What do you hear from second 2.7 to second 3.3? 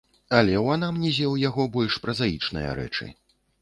рэчы.